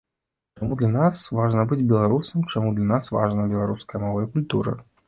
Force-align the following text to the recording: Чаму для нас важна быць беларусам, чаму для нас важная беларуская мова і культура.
Чаму 0.59 0.77
для 0.79 0.89
нас 0.95 1.21
важна 1.39 1.67
быць 1.73 1.79
беларусам, 1.93 2.49
чаму 2.55 2.75
для 2.79 2.89
нас 2.97 3.15
важная 3.21 3.47
беларуская 3.57 4.07
мова 4.09 4.27
і 4.27 4.31
культура. 4.37 4.81